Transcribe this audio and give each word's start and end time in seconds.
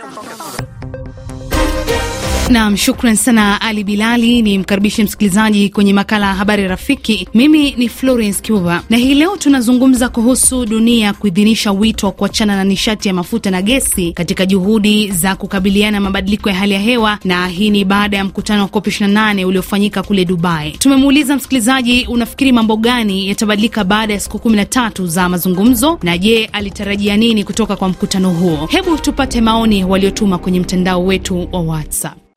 Radio 0.00 0.14
Pocket. 0.14 1.19
Nam, 2.50 2.76
shukran 2.76 3.16
sana 3.16 3.60
Ali 3.60 3.84
Bilali. 3.84 4.42
Ni 4.42 4.58
mkaribishe 4.58 5.04
msikilizaji 5.04 5.68
kwenye 5.68 5.92
makala 5.92 6.26
ya 6.26 6.34
habari 6.34 6.68
rafiki. 6.68 7.28
Mimi 7.34 7.70
ni 7.78 7.88
Florence 7.88 8.42
Cuba 8.52 8.82
na 8.90 8.96
hii 8.96 9.14
leo 9.14 9.36
tunazungumza 9.36 10.08
kuhusu 10.08 10.66
dunia 10.66 11.12
kuidhinisha 11.12 11.72
wito 11.72 12.06
wa 12.06 12.12
kuachana 12.12 12.56
na 12.56 12.64
nishati 12.64 13.08
ya 13.08 13.14
mafuta 13.14 13.50
na 13.50 13.62
gesi 13.62 14.12
katika 14.12 14.46
juhudi 14.46 15.10
za 15.10 15.36
kukabiliana 15.36 15.90
na 15.90 16.00
mabadiliko 16.00 16.48
ya 16.48 16.54
hali 16.54 16.72
ya 16.74 16.80
hewa, 16.80 17.18
na 17.24 17.48
hii 17.48 17.70
ni 17.70 17.84
baada 17.84 18.16
ya 18.16 18.24
mkutano 18.24 18.62
wa 18.62 18.68
COP 18.68 18.86
28 18.86 19.44
uliofanyika 19.46 20.02
kule 20.02 20.24
Dubai. 20.24 20.70
Tumemuuliza 20.72 21.36
msikilizaji, 21.36 22.06
unafikiri 22.08 22.52
mambo 22.52 22.76
gani 22.76 23.28
yatabadilika 23.28 23.84
baada 23.84 24.14
ya 24.14 24.20
siku 24.20 24.38
kumi 24.38 24.56
na 24.56 24.64
tatu 24.64 25.06
za 25.06 25.28
mazungumzo, 25.28 25.98
na 26.02 26.18
je, 26.18 26.44
alitarajia 26.52 27.16
nini 27.16 27.44
kutoka 27.44 27.76
kwa 27.76 27.88
mkutano 27.88 28.30
huo? 28.30 28.66
Hebu 28.70 28.98
tupate 28.98 29.40
maoni 29.40 29.84
waliotuma 29.84 30.38
kwenye 30.38 30.60
mtandao 30.60 31.04
wetu 31.06 31.48
wa 31.52 31.60
WhatsApp. 31.60 32.29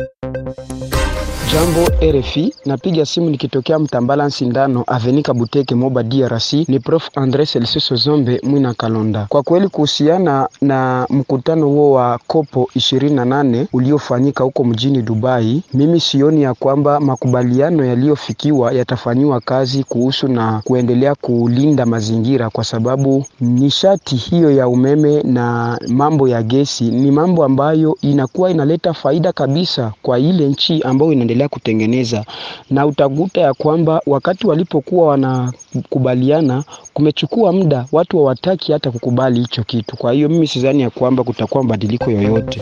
Jambo 1.53 1.81
RFI, 2.02 2.53
napiga 2.66 3.05
simu 3.05 3.30
nikitokea 3.30 3.80
Mtambala 3.80 4.30
Sindano 4.30 4.84
Avenika 4.88 5.34
Buteke 5.34 5.75
Moba 5.75 6.03
DRC. 6.03 6.53
Ni 6.53 6.80
Prof 6.80 7.09
Andre 7.16 7.45
Celsius 7.45 7.94
Zombe 7.94 8.41
Mwina 8.44 8.73
Kalonda. 8.73 9.25
Kwa 9.30 9.44
kweli 9.44 9.67
kuhusiana 9.67 10.49
na 10.61 11.08
mkutano 11.09 11.67
huo 11.67 11.91
wa 11.91 12.20
kopo 12.27 12.70
28 12.75 13.66
uliofanyika 13.73 14.44
huko 14.44 14.63
mjini 14.63 15.02
Dubai, 15.02 15.63
mimi 15.73 15.99
sioni 15.99 16.41
ya 16.44 16.53
kwamba 16.53 16.99
makubaliano 16.99 17.85
yaliyofikiwa 17.85 18.73
yatafanyiwa 18.73 19.39
kazi 19.41 19.83
kuhusu 19.83 20.27
na 20.27 20.61
kuendelea 20.63 21.16
kulinda 21.16 21.85
mazingira, 21.85 22.49
kwa 22.49 22.63
sababu 22.63 23.25
nishati 23.41 24.16
hiyo 24.16 24.52
ya 24.52 24.67
umeme 24.67 25.23
na 25.23 25.77
mambo 25.88 26.27
ya 26.27 26.44
gesi 26.44 26.83
ni 26.83 27.11
mambo 27.11 27.44
ambayo 27.44 27.97
inakuwa 28.02 28.52
inaleta 28.52 28.94
faida 28.94 29.31
kabisa 29.31 29.91
kwa 30.02 30.20
ile 30.20 30.47
nchi 30.47 30.81
ambayo 30.81 31.11
inaendelea 31.11 31.42
kutengeneza 31.49 32.25
na 32.69 32.86
utakuta 32.86 33.41
ya 33.41 33.53
kwamba 33.53 34.02
wakati 34.05 34.47
walipokuwa 34.47 35.08
wanakubaliana, 35.08 36.63
kumechukua 36.94 37.52
muda, 37.52 37.85
watu 37.91 38.17
hawataki 38.17 38.72
hata 38.72 38.91
kukubali 38.91 39.39
hicho 39.39 39.63
kitu. 39.63 39.97
Kwa 39.97 40.13
hiyo 40.13 40.30
mimi 40.30 40.47
sidhani 40.47 40.81
ya 40.81 40.89
kwamba 40.89 41.23
kutakuwa 41.23 41.63
mabadiliko 41.63 42.11
yoyote. 42.11 42.61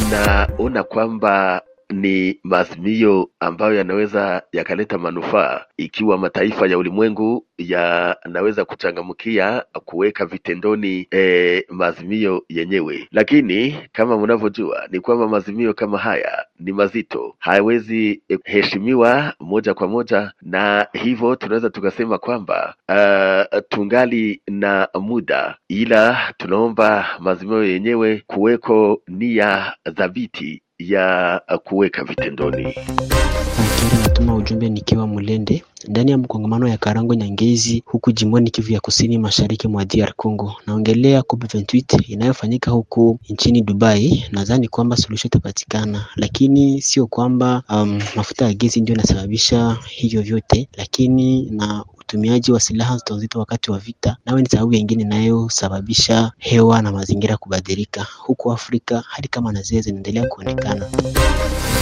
Tunaona 0.00 0.82
kwamba 0.84 1.62
ni 1.90 2.40
maazimio 2.44 3.30
ambayo 3.40 3.74
yanaweza 3.74 4.42
yakaleta 4.52 4.98
manufaa 4.98 5.64
ikiwa 5.76 6.18
mataifa 6.18 6.66
ya 6.66 6.78
ulimwengu 6.78 7.46
yanaweza 7.58 8.64
kuchangamkia 8.64 9.64
kuweka 9.84 10.26
vitendoni 10.26 11.08
e, 11.14 11.64
maazimio 11.68 12.44
yenyewe, 12.48 13.08
lakini 13.12 13.76
kama 13.92 14.18
mnavyojua 14.18 14.88
ni 14.90 15.00
kwamba 15.00 15.28
maazimio 15.28 15.74
kama 15.74 15.98
haya 15.98 16.44
ni 16.60 16.72
mazito, 16.72 17.34
hayawezi 17.38 18.22
heshimiwa 18.44 19.34
moja 19.40 19.74
kwa 19.74 19.88
moja, 19.88 20.32
na 20.42 20.86
hivyo 20.92 21.36
tunaweza 21.36 21.70
tukasema 21.70 22.18
kwamba 22.18 22.74
uh, 22.88 23.58
tungali 23.68 24.42
na 24.48 24.88
muda, 25.00 25.56
ila 25.68 26.34
tunaomba 26.36 27.06
maazimio 27.18 27.64
yenyewe 27.64 28.22
kuweko 28.26 29.02
nia 29.08 29.72
dhabiti 29.92 30.62
ya 30.88 31.40
kuweka 31.64 32.04
vitendoni. 32.04 32.66
Akira 32.66 33.98
natuma 34.02 34.34
ujumbe 34.34 34.68
nikiwa 34.68 35.06
Mulende 35.06 35.62
ndani 35.88 36.10
ya 36.10 36.18
mkongamano 36.18 36.68
ya 36.68 36.78
Karango 36.78 37.14
Nyangezi 37.14 37.82
huku 37.86 38.12
jimboni 38.12 38.50
Kivu 38.50 38.72
ya 38.72 38.80
Kusini 38.80 39.18
Mashariki 39.18 39.68
mwa 39.68 39.84
DR 39.84 40.12
Congo. 40.16 40.56
Naongelea 40.66 41.20
COP28 41.20 42.12
inayofanyika 42.12 42.70
huku 42.70 43.18
nchini 43.28 43.60
Dubai. 43.62 44.24
Nadhani 44.32 44.68
kwamba 44.68 44.96
suluhisho 44.96 45.28
itapatikana, 45.28 46.06
lakini 46.16 46.82
sio 46.82 47.06
kwamba 47.06 47.62
um, 47.68 48.00
mafuta 48.16 48.44
ya 48.44 48.54
gesi 48.54 48.80
ndio 48.80 48.94
inasababisha 48.94 49.76
hivyo 49.88 50.22
vyote, 50.22 50.68
lakini 50.76 51.42
na 51.50 51.84
utumiaji 52.10 52.52
wa 52.52 52.60
silaha 52.60 52.98
nzito 53.16 53.38
wakati 53.38 53.70
wa 53.70 53.78
vita 53.78 54.16
nayo 54.26 54.40
ni 54.40 54.48
sababu 54.48 54.72
nyingine 54.72 55.02
inayosababisha 55.02 56.32
hewa 56.38 56.82
na 56.82 56.92
mazingira 56.92 57.36
kubadilika. 57.36 58.06
Huku 58.18 58.52
Afrika 58.52 59.02
hali 59.08 59.28
kama 59.28 59.52
na 59.52 59.62
zile 59.62 59.80
zinaendelea 59.80 60.26
kuonekana. 60.26 60.86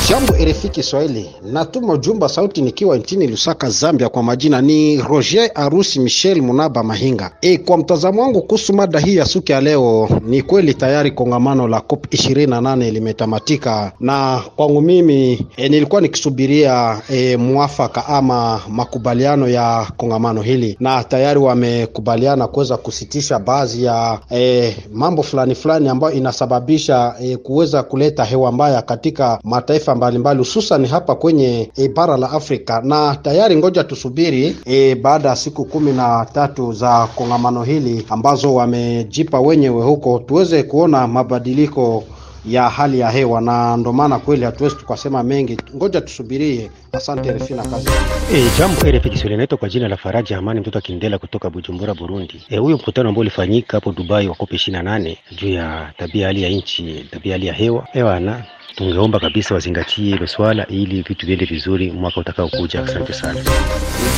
Jambo 0.09 0.33
RFI 0.33 0.69
Kiswahili, 0.69 1.31
natuma 1.53 1.93
ujumbe 1.93 2.28
sauti 2.28 2.62
nikiwa 2.62 2.97
nchini 2.99 3.27
Lusaka, 3.27 3.71
Zambia. 3.71 4.09
Kwa 4.09 4.22
majina 4.22 4.61
ni 4.62 4.97
Roger 5.03 5.50
Arusi 5.55 6.00
Michel 6.00 6.43
Munaba 6.43 6.83
Mahinga. 6.83 7.31
E, 7.41 7.59
kwa 7.59 7.78
mtazamo 7.78 8.22
wangu 8.22 8.43
kuhusu 8.43 8.72
mada 8.75 8.99
hii 8.99 9.17
ya 9.17 9.25
suki 9.27 9.53
ya 9.53 9.61
leo, 9.61 10.09
ni 10.27 10.43
kweli 10.43 10.75
tayari 10.75 11.11
kongamano 11.11 11.69
la 11.69 11.81
COP 11.81 12.06
28 12.06 12.91
limetamatika, 12.93 13.93
na 14.00 14.43
kwangu 14.56 14.81
mimi 14.81 15.47
e, 15.56 15.69
nilikuwa 15.69 16.00
nikisubiria 16.00 17.03
e, 17.11 17.37
mwafaka 17.37 18.06
ama 18.06 18.61
makubaliano 18.69 19.49
ya 19.49 19.87
kongamano 19.97 20.18
hili, 20.43 20.77
na 20.81 21.05
tayari 21.05 21.39
wamekubaliana 21.41 22.47
kuweza 22.47 22.77
kusitisha 22.77 23.39
baadhi 23.39 23.84
ya 23.84 24.19
e, 24.31 24.77
mambo 24.93 25.23
fulani 25.23 25.55
fulani 25.55 25.89
ambayo 25.89 26.12
inasababisha 26.15 27.15
e, 27.21 27.37
kuweza 27.37 27.83
kuleta 27.83 28.25
hewa 28.25 28.53
mbaya 28.53 28.83
katika 28.83 29.39
mataifa 29.45 29.95
mbalimbali 29.95 30.39
hususan 30.39 30.87
hapa 30.87 31.15
kwenye 31.15 31.71
e, 31.77 31.89
bara 31.89 32.17
la 32.17 32.31
Afrika. 32.31 32.81
Na 32.84 33.17
tayari 33.23 33.56
ngoja 33.56 33.84
tusubiri 33.84 34.56
e, 34.65 34.95
baada 34.95 35.29
ya 35.29 35.37
siku 35.37 35.65
kumi 35.65 35.93
na 35.93 36.27
tatu 36.33 36.73
za 36.73 37.06
kongamano 37.15 37.62
hili 37.62 38.06
ambazo 38.09 38.55
wamejipa 38.55 39.41
wenyewe 39.41 39.83
huko 39.83 40.19
tuweze 40.19 40.62
kuona 40.62 41.06
mabadiliko 41.06 42.05
ya 42.47 42.69
hali 42.69 43.00
ya 43.00 43.10
hewa, 43.10 43.41
na 43.41 43.76
ndo 43.76 43.93
maana 43.93 44.19
kweli 44.19 44.44
hatuwezi 44.44 44.76
tukasema 44.76 45.22
mengi, 45.22 45.56
ngoja 45.76 46.00
tusubirie. 46.00 46.71
Asante 46.93 47.32
RFI 47.32 47.54
na 47.54 47.62
kazi. 47.62 47.88
E, 48.34 48.44
jambo 48.59 48.81
RFI 48.81 49.10
Kiswahili, 49.10 49.37
naitwa 49.37 49.59
kwa 49.59 49.69
jina 49.69 49.88
la 49.88 49.97
Faraja 49.97 50.38
Amani 50.38 50.60
mtoto 50.60 50.81
Kindela 50.81 51.19
kutoka 51.19 51.50
Bujumbura, 51.50 51.94
Burundi. 51.94 52.43
E, 52.50 52.60
mkutano 52.60 53.09
ambao 53.09 53.21
ulifanyika 53.21 53.76
hapo 53.76 53.93
Dubai 53.93 54.28
wa 54.28 54.34
COP 54.34 54.53
28 54.53 55.16
juu 55.41 55.49
ya 55.49 55.93
tabia 55.99 56.26
hali 56.26 56.43
ya 56.43 56.49
nchi, 56.49 57.09
tabia 57.10 57.32
hali 57.32 57.47
ya 57.47 57.53
hewa 57.54 57.87
hewana 57.93 58.44
tungeomba 58.78 59.21
kabisa 59.21 59.55
wazingatie 59.55 60.05
hilo 60.05 60.27
swala 60.27 60.66
ili 60.66 61.03
vitu 61.03 61.27
viende 61.27 61.44
vizuri 61.44 61.91
mwaka 61.93 62.21
utakaokuja. 62.21 62.83
Asante 62.84 63.12
sana. 63.12 63.41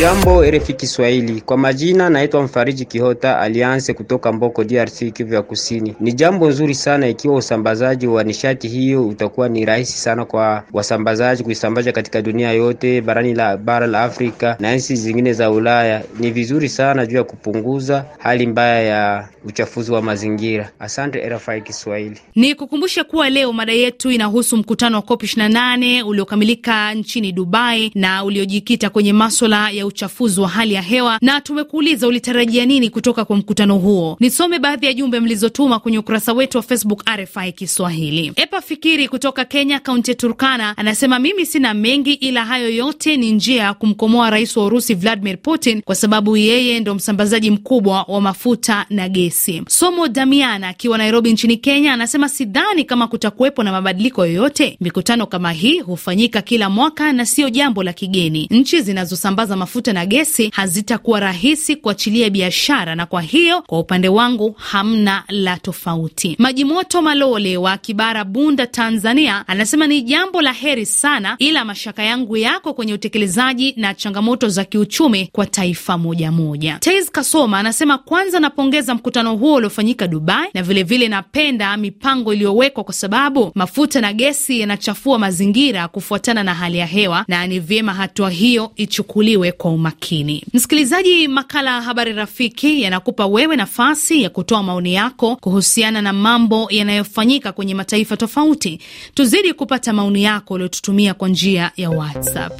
Jambo 0.00 0.44
RFI 0.50 0.72
Kiswahili, 0.74 1.40
kwa 1.40 1.56
majina 1.56 2.10
naitwa 2.10 2.42
Mfariji 2.42 2.84
Kihota 2.84 3.38
Alianse 3.40 3.94
kutoka 3.94 4.32
Mboko, 4.32 4.64
DRC, 4.64 5.12
Kivu 5.12 5.34
ya 5.34 5.42
Kusini. 5.42 5.94
Ni 6.00 6.12
jambo 6.12 6.48
nzuri 6.48 6.74
sana 6.74 7.08
ikiwa 7.08 7.34
usambazaji 7.34 8.06
wa 8.06 8.24
nishati 8.24 8.68
hiyo 8.68 9.08
utakuwa 9.08 9.48
ni 9.48 9.64
rahisi 9.64 9.98
sana 9.98 10.24
kwa 10.24 10.64
wasambazaji 10.72 11.42
kuisambaza 11.44 11.92
katika 11.92 12.22
dunia 12.22 12.52
yote, 12.52 13.00
barani 13.00 13.34
la 13.34 13.56
bara 13.56 13.86
la 13.86 14.02
Afrika 14.02 14.56
na 14.60 14.76
nchi 14.76 14.96
zingine 14.96 15.32
za 15.32 15.50
Ulaya. 15.50 16.02
Ni 16.18 16.30
vizuri 16.30 16.68
sana 16.68 17.06
juu 17.06 17.16
ya 17.16 17.24
kupunguza 17.24 18.04
hali 18.18 18.46
mbaya 18.46 18.82
ya 18.82 19.28
uchafuzi 19.44 19.92
wa 19.92 20.02
mazingira. 20.02 20.70
Asante 20.78 21.28
RFI 21.28 21.60
Kiswahili. 21.60 22.20
Ni 22.34 22.54
kukumbusha 22.54 23.04
kuwa 23.04 23.30
leo 23.30 23.52
mada 23.52 23.72
yetu 23.72 24.10
inahusu 24.10 24.49
mkutano 24.56 24.96
wa 24.96 25.02
COP 25.02 25.22
28 25.22 26.02
uliokamilika 26.06 26.94
nchini 26.94 27.32
Dubai 27.32 27.90
na 27.94 28.24
uliojikita 28.24 28.90
kwenye 28.90 29.12
maswala 29.12 29.70
ya 29.70 29.86
uchafuzi 29.86 30.40
wa 30.40 30.48
hali 30.48 30.74
ya 30.74 30.82
hewa, 30.82 31.18
na 31.22 31.40
tumekuuliza 31.40 32.06
ulitarajia 32.08 32.66
nini 32.66 32.90
kutoka 32.90 33.24
kwa 33.24 33.36
mkutano 33.36 33.78
huo. 33.78 34.16
Nisome 34.20 34.58
baadhi 34.58 34.86
ya 34.86 34.92
jumbe 34.92 35.20
mlizotuma 35.20 35.78
kwenye 35.80 35.98
ukurasa 35.98 36.32
wetu 36.32 36.56
wa 36.58 36.62
Facebook 36.62 37.02
RFI 37.16 37.52
Kiswahili. 37.52 38.32
Epa 38.36 38.60
Fikiri 38.60 39.08
kutoka 39.08 39.44
Kenya, 39.44 39.80
kaunti 39.80 40.10
ya 40.10 40.14
Turkana, 40.14 40.76
anasema 40.76 41.18
mimi 41.18 41.46
sina 41.46 41.74
mengi, 41.74 42.12
ila 42.12 42.44
hayo 42.44 42.70
yote 42.70 43.16
ni 43.16 43.32
njia 43.32 43.62
ya 43.62 43.74
kumkomoa 43.74 44.30
rais 44.30 44.56
wa 44.56 44.64
Urusi 44.64 44.94
Vladimir 44.94 45.38
Putin 45.42 45.82
kwa 45.82 45.94
sababu 45.94 46.36
yeye 46.36 46.80
ndo 46.80 46.94
msambazaji 46.94 47.50
mkubwa 47.50 48.02
wa 48.08 48.20
mafuta 48.20 48.86
na 48.90 49.08
gesi. 49.08 49.62
Somo 49.68 50.08
Damiana 50.08 50.68
akiwa 50.68 50.98
Nairobi 50.98 51.32
nchini 51.32 51.56
Kenya 51.56 51.92
anasema 51.92 52.28
sidhani 52.28 52.84
kama 52.84 53.06
kutakuwepo 53.08 53.62
na 53.62 53.72
mabadiliko 53.72 54.26
yoyote. 54.30 54.76
Mikutano 54.80 55.26
kama 55.26 55.52
hii 55.52 55.80
hufanyika 55.80 56.42
kila 56.42 56.70
mwaka 56.70 57.12
na 57.12 57.26
siyo 57.26 57.50
jambo 57.50 57.82
la 57.82 57.92
kigeni. 57.92 58.46
Nchi 58.50 58.80
zinazosambaza 58.82 59.56
mafuta 59.56 59.92
na 59.92 60.06
gesi 60.06 60.50
hazitakuwa 60.54 61.20
rahisi 61.20 61.76
kuachilia 61.76 62.30
biashara, 62.30 62.94
na 62.94 63.06
kwa 63.06 63.22
hiyo 63.22 63.62
kwa 63.62 63.78
upande 63.78 64.08
wangu 64.08 64.54
hamna 64.58 65.24
la 65.28 65.56
tofauti. 65.58 66.36
Majimoto 66.38 67.02
Malole 67.02 67.56
wa 67.56 67.78
Kibara, 67.78 68.24
Bunda, 68.24 68.66
Tanzania 68.66 69.44
anasema 69.48 69.86
ni 69.86 70.02
jambo 70.02 70.42
la 70.42 70.52
heri 70.52 70.86
sana, 70.86 71.36
ila 71.38 71.64
mashaka 71.64 72.02
yangu 72.02 72.36
yako 72.36 72.74
kwenye 72.74 72.94
utekelezaji 72.94 73.74
na 73.76 73.94
changamoto 73.94 74.48
za 74.48 74.64
kiuchumi 74.64 75.28
kwa 75.32 75.46
taifa 75.46 75.98
moja 75.98 76.32
moja. 76.32 76.78
Tais 76.80 77.10
Kasoma 77.10 77.58
anasema 77.58 77.98
kwanza, 77.98 78.40
napongeza 78.40 78.94
mkutano 78.94 79.36
huo 79.36 79.54
uliofanyika 79.54 80.08
Dubai 80.08 80.48
na 80.54 80.62
vilevile 80.62 80.82
vile 80.98 81.08
napenda 81.08 81.76
mipango 81.76 82.32
iliyowekwa 82.34 82.84
kwa 82.84 82.94
sababu 82.94 83.52
mafuta 83.54 84.00
na 84.00 84.12
gesi 84.20 84.60
yanachafua 84.60 85.18
mazingira 85.18 85.88
kufuatana 85.88 86.42
na 86.44 86.54
hali 86.54 86.78
ya 86.78 86.86
hewa, 86.86 87.24
na 87.28 87.46
ni 87.46 87.60
vyema 87.60 87.94
hatua 87.94 88.30
hiyo 88.30 88.70
ichukuliwe 88.76 89.52
kwa 89.52 89.70
umakini. 89.70 90.44
Msikilizaji, 90.54 91.28
makala 91.28 91.70
ya 91.74 91.82
Habari 91.82 92.12
Rafiki 92.12 92.82
yanakupa 92.82 93.26
wewe 93.26 93.56
nafasi 93.56 94.22
ya 94.22 94.30
kutoa 94.30 94.62
maoni 94.62 94.94
yako 94.94 95.36
kuhusiana 95.36 96.02
na 96.02 96.12
mambo 96.12 96.66
yanayofanyika 96.70 97.52
kwenye 97.52 97.74
mataifa 97.74 98.16
tofauti. 98.16 98.80
Tuzidi 99.14 99.52
kupata 99.52 99.92
maoni 99.92 100.22
yako 100.22 100.54
uliotutumia 100.54 101.14
kwa 101.14 101.28
njia 101.28 101.70
ya 101.76 101.90
WhatsApp. 101.90 102.52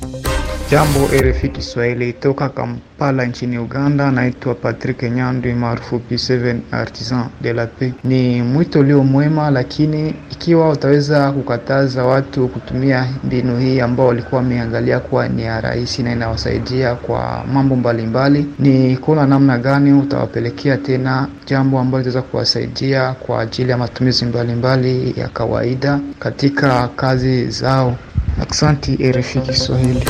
Jambo 0.71 1.07
RFI 1.07 1.49
Kiswahili 1.49 2.13
toka 2.13 2.49
Kampala 2.49 3.25
nchini 3.27 3.59
Uganda. 3.59 4.11
Naitwa 4.11 4.55
Patrick 4.55 5.03
Nyandwi 5.03 5.53
maarufu 5.55 6.01
P7 6.11 6.59
Artisan 6.71 7.27
de 7.43 7.53
la 7.53 7.67
Paix. 7.67 7.93
Ni 8.05 8.43
mwito 8.43 8.81
ulio 8.81 9.05
mwema, 9.05 9.51
lakini 9.51 10.15
ikiwa 10.33 10.71
utaweza 10.71 11.33
kukataza 11.51 12.05
watu 12.05 12.49
kutumia 12.49 13.07
mbinu 13.25 13.59
hii 13.59 13.81
ambao 13.81 14.07
walikuwa 14.07 14.41
wameangalia 14.41 15.01
kuwa 15.01 15.29
ni 15.29 15.43
ya 15.43 15.61
rahisi 15.61 16.03
na 16.03 16.13
inawasaidia 16.13 16.95
kwa 16.95 17.45
mambo 17.53 17.77
mbalimbali, 17.77 18.47
ni 18.59 18.97
kuona 18.97 19.27
namna 19.27 19.59
gani 19.59 19.93
utawapelekea 19.93 20.77
tena 20.77 21.29
jambo 21.47 21.79
ambalo 21.81 21.99
litaweza 22.05 22.23
kuwasaidia 22.23 23.13
kwa 23.13 23.41
ajili 23.41 23.71
ya 23.71 23.79
matumizi 23.79 24.25
mbalimbali 24.25 24.95
mbali 24.99 25.21
ya 25.21 25.29
kawaida 25.29 26.01
katika 26.19 26.89
kazi 26.89 27.47
zao. 27.51 27.97
Aksanti 28.43 29.13
RFI 29.13 29.41
Kiswahili. 29.41 30.05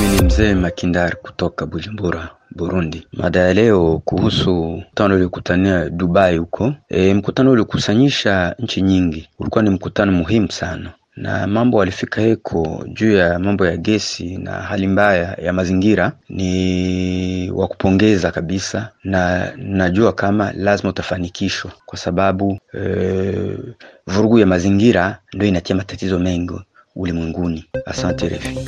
Mimi 0.00 0.16
ni 0.16 0.22
mzee 0.26 0.54
Makindar 0.54 1.16
kutoka 1.16 1.66
Bujumbura, 1.66 2.28
Burundi. 2.56 3.06
Mada 3.12 3.40
ya 3.40 3.54
leo 3.54 4.02
kuhusu 4.04 4.54
mkutano 4.54 5.14
uliokutania 5.14 5.90
Dubai 5.90 6.36
huko. 6.38 6.74
E, 6.88 7.14
mkutano 7.14 7.50
ulikusanyisha 7.50 8.54
nchi 8.58 8.82
nyingi, 8.82 9.28
ulikuwa 9.38 9.64
ni 9.64 9.70
mkutano 9.70 10.12
muhimu 10.12 10.50
sana. 10.52 10.92
Na 11.16 11.46
mambo 11.46 11.76
walifika 11.78 12.20
heko 12.20 12.84
juu 12.92 13.12
ya 13.12 13.38
mambo 13.38 13.66
ya 13.66 13.76
gesi 13.76 14.36
na 14.38 14.52
hali 14.52 14.86
mbaya 14.86 15.34
ya 15.42 15.52
mazingira. 15.52 16.12
Ni 16.28 17.50
wa 17.50 17.68
kupongeza 17.68 18.30
kabisa, 18.30 18.88
na 19.04 19.52
najua 19.56 20.12
kama 20.12 20.52
lazima 20.52 20.90
utafanikishwa 20.90 21.72
kwa 21.86 21.98
sababu 21.98 22.58
e, 22.74 23.58
vurugu 24.06 24.38
ya 24.38 24.46
mazingira 24.46 25.18
ndio 25.34 25.48
inatia 25.48 25.76
matatizo 25.76 26.18
mengi 26.18 26.60
ulimwenguni. 26.98 27.64
Asante 27.86 28.28
RFI. 28.28 28.58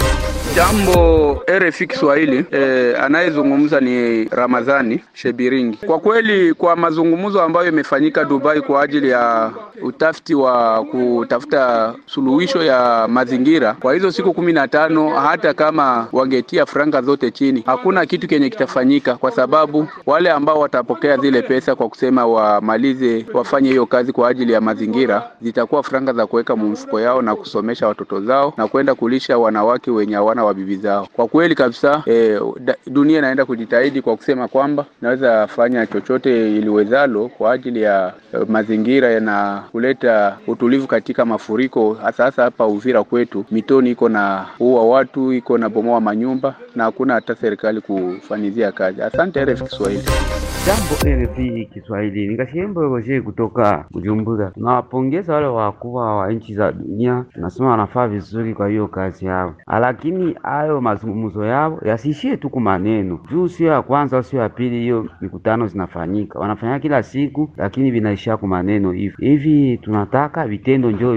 Jambo 0.56 1.42
RFI 1.58 1.86
Kiswahili. 1.86 2.44
E, 2.52 2.94
anayezungumza 2.94 3.80
ni 3.80 4.24
Ramadhani 4.24 5.00
Shebiringi. 5.12 5.76
Kwa 5.86 5.98
kweli, 5.98 6.54
kwa 6.54 6.76
mazungumzo 6.76 7.42
ambayo 7.42 7.68
imefanyika 7.68 8.24
Dubai 8.24 8.60
kwa 8.60 8.82
ajili 8.82 9.08
ya 9.10 9.50
utafiti 9.82 10.34
wa 10.34 10.84
kutafuta 10.84 11.94
suluhisho 12.06 12.62
ya 12.62 13.06
mazingira 13.08 13.72
kwa 13.74 13.94
hizo 13.94 14.12
siku 14.12 14.34
kumi 14.34 14.52
na 14.52 14.68
tano, 14.68 15.08
hata 15.08 15.54
kama 15.54 16.08
wangetia 16.12 16.66
franga 16.66 17.02
zote 17.02 17.30
chini, 17.30 17.62
hakuna 17.66 18.06
kitu 18.06 18.28
kenye 18.28 18.50
kitafanyika, 18.50 19.16
kwa 19.16 19.30
sababu 19.30 19.88
wale 20.06 20.30
ambao 20.30 20.60
watapokea 20.60 21.16
zile 21.16 21.42
pesa 21.42 21.74
kwa 21.74 21.88
kusema 21.88 22.26
wamalize 22.26 23.26
wafanye 23.34 23.68
hiyo 23.68 23.86
kazi 23.86 24.12
kwa 24.12 24.28
ajili 24.28 24.52
ya 24.52 24.60
mazingira, 24.60 25.30
zitakuwa 25.42 25.82
franga 25.82 26.12
za 26.12 26.26
kuweka 26.26 26.56
mfuko 26.56 27.00
yao 27.00 27.22
na 27.22 27.36
kusomesha 27.36 27.88
watoto 27.88 28.19
zao 28.20 28.54
na 28.56 28.68
kwenda 28.68 28.94
kulisha 28.94 29.38
wanawake 29.38 29.90
wenye 29.90 30.14
hawana 30.14 30.44
wa 30.44 30.54
bibi 30.54 30.76
zao. 30.76 31.08
Kwa 31.12 31.26
kweli 31.28 31.54
kabisa 31.54 32.02
e, 32.06 32.40
dunia 32.86 33.18
inaenda 33.18 33.44
kujitahidi 33.44 34.02
kwa 34.02 34.16
kusema 34.16 34.48
kwamba 34.48 34.84
naweza 35.02 35.46
fanya 35.46 35.86
chochote 35.86 36.56
iliwezalo 36.56 37.28
kwa 37.28 37.52
ajili 37.52 37.82
ya 37.82 38.12
eh, 38.34 38.40
mazingira 38.48 39.20
na 39.20 39.62
kuleta 39.72 40.36
utulivu 40.46 40.86
katika 40.86 41.24
mafuriko, 41.24 41.94
hasa 41.94 42.24
hasa 42.24 42.42
hapa 42.42 42.66
Uvira 42.66 43.04
kwetu, 43.04 43.44
mitoni 43.50 43.90
iko 43.90 44.08
na 44.08 44.46
uwa 44.60 44.88
watu 44.88 45.32
iko 45.32 45.58
na 45.58 45.68
bomoa 45.68 46.00
manyumba 46.00 46.54
na 46.76 46.84
hakuna 46.84 47.14
hata 47.14 47.34
serikali 47.34 47.80
kufanyizia 47.80 48.72
kazi. 48.72 49.02
Asante 49.02 49.44
RFI 49.44 49.64
Kiswahili. 49.64 50.02
Jambo 50.66 51.24
RFI 51.24 51.66
Kiswahili, 51.72 52.28
nikashembo 52.28 52.80
Roger 52.82 53.22
kutoka 53.22 53.84
Bujumbura. 53.90 54.50
Tunawapongeza 54.50 55.34
wale 55.34 55.46
wakubwa 55.46 56.16
wa 56.16 56.32
nchi 56.32 56.54
za 56.54 56.72
dunia, 56.72 57.24
tunasema 57.34 57.70
wanafaa 57.70 58.08
vizuri 58.10 58.54
kwa 58.54 58.68
hiyo 58.68 58.88
kazi 58.88 59.26
yao, 59.26 59.54
lakini 59.66 60.36
hayo 60.42 60.80
mazungumzo 60.80 61.44
yao 61.44 61.80
yasiishie 61.84 62.36
tu 62.36 62.50
kwa 62.50 62.60
maneno, 62.60 63.20
juu 63.30 63.48
sio 63.48 63.72
ya 63.72 63.82
kwanza 63.82 64.22
sio 64.22 64.40
ya 64.40 64.48
pili. 64.48 64.80
Hiyo 64.80 65.06
mikutano 65.20 65.66
zinafanyika, 65.66 66.38
wanafanya 66.38 66.78
kila 66.78 67.02
siku, 67.02 67.50
lakini 67.56 67.90
vinaishia 67.90 68.36
kwa 68.36 68.48
maneno 68.48 68.92
hivi 68.92 69.14
hivi. 69.18 69.78
Tunataka 69.78 70.46
vitendo 70.46 70.90
njoo 70.90 71.16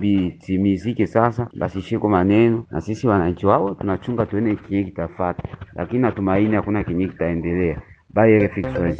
vitimizike 0.00 1.06
sasa, 1.06 1.48
basiishie 1.58 1.98
kwa 1.98 2.10
maneno, 2.10 2.64
na 2.70 2.80
sisi 2.80 3.08
wananchi 3.08 3.46
wao 3.46 3.74
tunachunga 3.74 4.26
tuone 4.26 4.56
kinyi 4.56 4.84
kitafata, 4.84 5.42
lakini 5.74 6.02
natumaini 6.02 6.54
hakuna 6.56 6.84
kinyi 6.84 7.08
kitaendelea. 7.08 7.78
Bye 8.14 8.38
RFI 8.38 8.62
Kiswahili. 8.62 8.98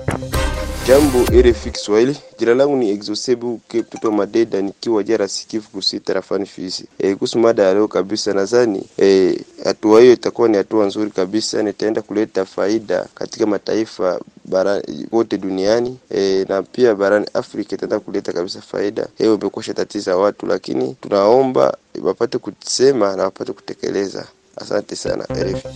Jambo 0.87 1.19
RFI 1.25 1.70
Kiswahili, 1.70 2.17
jina 2.38 2.55
langu 2.55 2.76
ni 2.76 2.91
Exosebu 2.91 3.61
ke 3.69 3.85
Madeda, 4.11 4.62
nikiwa 4.62 5.03
jara 5.03 5.29
sikivu 5.29 5.69
kusi 5.69 6.00
tarafani 6.00 6.47
Fizi. 6.47 6.85
E, 6.99 7.14
kuhusu 7.14 7.38
mada 7.38 7.62
ya 7.62 7.75
leo 7.75 7.88
kabisa, 7.88 8.35
nadhani 8.35 8.87
hatua 9.64 9.99
e, 9.99 10.03
hiyo 10.03 10.12
itakuwa 10.12 10.49
ni 10.49 10.56
hatua 10.56 10.87
nzuri 10.87 11.11
kabisa, 11.11 11.62
nitaenda 11.62 12.03
kuleta 12.03 12.44
faida 12.44 13.06
katika 13.14 13.47
mataifa 13.47 14.20
wote 15.12 15.38
duniani 15.38 15.99
e, 16.11 16.47
na 16.49 16.62
pia 16.62 16.94
barani 16.94 17.26
Afrika 17.35 17.75
itaenda 17.75 18.00
kuleta 18.00 18.32
kabisa 18.32 18.61
faida. 18.61 19.08
Hiyo 19.19 19.35
imekuwa 19.35 19.64
tatiza 19.64 20.17
watu, 20.17 20.47
lakini 20.47 20.97
tunaomba 21.00 21.76
wapate 22.03 22.38
kusema 22.38 23.17
na 23.17 23.23
wapate 23.23 23.53
kutekeleza. 23.53 24.26
Asante 24.56 24.97
sana 24.97 25.25
RFI. 25.31 25.69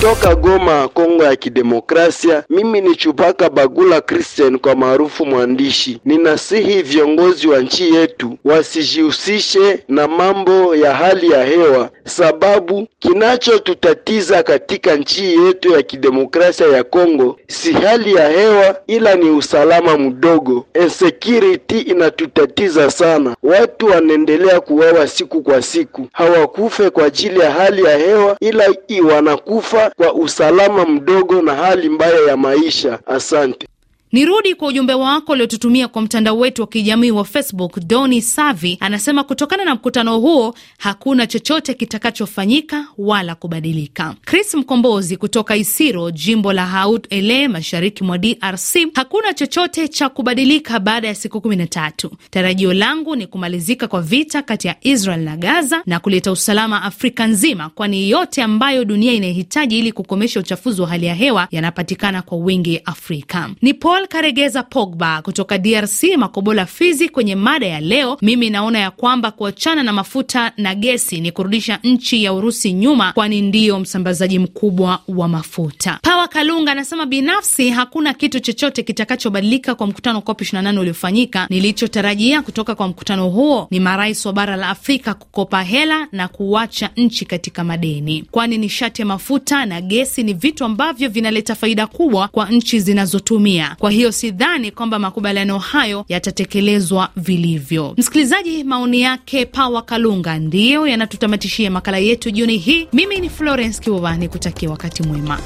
Kutoka 0.00 0.34
Goma, 0.34 0.88
Kongo 0.88 1.24
ya 1.24 1.36
Kidemokrasia, 1.36 2.44
mimi 2.50 2.80
ni 2.80 2.96
Chupaka 2.96 3.50
Bagula 3.50 4.00
Christian 4.00 4.58
kwa 4.58 4.74
maarufu 4.76 5.26
mwandishi. 5.26 6.00
Ninasihi 6.04 6.82
viongozi 6.82 7.48
wa 7.48 7.60
nchi 7.60 7.94
yetu 7.94 8.38
wasijihusishe 8.44 9.78
na 9.88 10.08
mambo 10.08 10.76
ya 10.76 10.94
hali 10.94 11.30
ya 11.30 11.44
hewa, 11.44 11.90
sababu 12.04 12.86
kinachotutatiza 12.98 14.42
katika 14.42 14.96
nchi 14.96 15.34
yetu 15.44 15.72
ya 15.72 15.82
kidemokrasia 15.82 16.66
ya 16.66 16.84
Kongo 16.84 17.36
si 17.48 17.72
hali 17.72 18.14
ya 18.14 18.28
hewa, 18.28 18.76
ila 18.86 19.14
ni 19.14 19.30
usalama 19.30 19.98
mdogo. 19.98 20.66
Insecurity 20.84 21.78
inatutatiza 21.80 22.90
sana, 22.90 23.36
watu 23.42 23.86
wanaendelea 23.86 24.60
kuwawa 24.60 25.06
siku 25.08 25.42
kwa 25.42 25.62
siku, 25.62 26.06
hawakufe 26.12 26.90
kwa 26.90 27.04
ajili 27.04 27.40
ya 27.40 27.50
hali 27.50 27.84
ya 27.84 27.98
hewa, 27.98 28.36
ila 28.40 28.74
wanakufa 29.14 29.85
kwa 29.90 30.12
usalama 30.14 30.84
mdogo 30.86 31.42
na 31.42 31.54
hali 31.54 31.88
mbaya 31.88 32.20
ya 32.28 32.36
maisha. 32.36 32.98
Asante. 33.06 33.68
Nirudi 34.12 34.54
kwa 34.54 34.68
ujumbe 34.68 34.94
wako 34.94 35.32
uliotutumia 35.32 35.88
kwa 35.88 36.02
mtandao 36.02 36.38
wetu 36.38 36.62
wa 36.62 36.68
kijamii 36.68 37.10
wa 37.10 37.24
Facebook. 37.24 37.80
Doni 37.86 38.22
Savi 38.22 38.76
anasema 38.80 39.24
kutokana 39.24 39.64
na 39.64 39.74
mkutano 39.74 40.18
huo 40.18 40.54
hakuna 40.78 41.26
chochote 41.26 41.74
kitakachofanyika 41.74 42.86
wala 42.98 43.34
kubadilika. 43.34 44.14
Chris 44.24 44.54
Mkombozi 44.54 45.16
kutoka 45.16 45.56
Isiro, 45.56 46.10
jimbo 46.10 46.52
la 46.52 46.66
Haut 46.66 47.06
Ele, 47.10 47.48
mashariki 47.48 48.04
mwa 48.04 48.18
DRC, 48.18 48.76
hakuna 48.94 49.34
chochote 49.34 49.88
cha 49.88 50.08
kubadilika 50.08 50.80
baada 50.80 51.08
ya 51.08 51.14
siku 51.14 51.40
kumi 51.40 51.56
na 51.56 51.66
tatu. 51.66 52.10
Tarajio 52.30 52.72
langu 52.72 53.16
ni 53.16 53.26
kumalizika 53.26 53.88
kwa 53.88 54.02
vita 54.02 54.42
kati 54.42 54.68
ya 54.68 54.76
Israel 54.80 55.20
na 55.20 55.36
Gaza 55.36 55.82
na 55.86 56.00
kuleta 56.00 56.32
usalama 56.32 56.82
Afrika 56.82 57.26
nzima, 57.26 57.68
kwani 57.68 58.10
yote 58.10 58.42
ambayo 58.42 58.84
dunia 58.84 59.12
inahitaji 59.12 59.78
ili 59.78 59.92
kukomesha 59.92 60.40
uchafuzi 60.40 60.80
wa 60.82 60.88
hali 60.88 61.06
ya 61.06 61.14
hewa 61.14 61.48
yanapatikana 61.50 62.22
kwa 62.22 62.38
wingi 62.38 62.80
Afrika. 62.84 63.50
Ni 63.62 63.74
Paul 63.96 64.08
Karegeza 64.08 64.62
Pogba 64.62 65.22
kutoka 65.22 65.58
DRC, 65.58 66.02
Makobola, 66.16 66.66
Fizi. 66.66 67.08
Kwenye 67.08 67.34
mada 67.34 67.66
ya 67.66 67.80
leo, 67.80 68.18
mimi 68.22 68.50
naona 68.50 68.78
ya 68.78 68.90
kwamba 68.90 69.30
kuachana 69.30 69.82
na 69.82 69.92
mafuta 69.92 70.52
na 70.56 70.74
gesi 70.74 71.20
ni 71.20 71.32
kurudisha 71.32 71.78
nchi 71.84 72.24
ya 72.24 72.32
Urusi 72.32 72.72
nyuma, 72.72 73.12
kwani 73.12 73.42
ndiyo 73.42 73.78
msambazaji 73.80 74.38
mkubwa 74.38 75.00
wa 75.08 75.28
mafuta. 75.28 75.98
Pawa 76.02 76.28
Kalunga 76.28 76.72
anasema 76.72 77.06
binafsi 77.06 77.70
hakuna 77.70 78.14
kitu 78.14 78.40
chochote 78.40 78.82
kitakachobadilika 78.82 79.74
kwa 79.74 79.86
mkutano 79.86 80.20
COP 80.20 80.40
28 80.42 80.78
uliofanyika. 80.80 81.46
Nilichotarajia 81.50 82.42
kutoka 82.42 82.74
kwa 82.74 82.88
mkutano 82.88 83.28
huo 83.28 83.66
ni 83.70 83.80
marais 83.80 84.26
wa 84.26 84.32
bara 84.32 84.56
la 84.56 84.68
Afrika 84.68 85.14
kukopa 85.14 85.62
hela 85.62 86.08
na 86.12 86.28
kuacha 86.28 86.90
nchi 86.96 87.24
katika 87.24 87.64
madeni, 87.64 88.24
kwani 88.30 88.58
nishati 88.58 89.02
ya 89.02 89.06
mafuta 89.06 89.66
na 89.66 89.80
gesi 89.80 90.22
ni 90.22 90.34
vitu 90.34 90.64
ambavyo 90.64 91.08
vinaleta 91.08 91.54
faida 91.54 91.86
kubwa 91.86 92.28
kwa 92.28 92.46
nchi 92.50 92.80
zinazotumia 92.80 93.76
kwa 93.86 93.90
hiyo 93.92 94.12
sidhani 94.12 94.70
kwamba 94.70 94.98
makubaliano 94.98 95.58
hayo 95.58 96.04
yatatekelezwa 96.08 97.08
vilivyo. 97.16 97.94
Msikilizaji, 97.98 98.64
maoni 98.64 99.00
yake 99.00 99.46
Pawa 99.46 99.82
Kalunga 99.82 100.38
ndiyo 100.38 100.86
yanatutamatishia 100.86 101.70
makala 101.70 101.98
yetu 101.98 102.30
jioni 102.30 102.56
hii. 102.58 102.88
Mimi 102.92 103.18
ni 103.20 103.30
Florence 103.30 103.80
Kiuvani, 103.82 104.28
kutakia 104.28 104.70
wakati 104.70 105.02
mwema. 105.02 105.38